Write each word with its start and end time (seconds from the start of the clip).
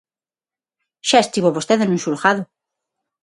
Xa 1.09 1.19
estivo 1.25 1.55
vostede 1.57 1.83
nun 1.85 2.01
xulgado. 2.03 2.43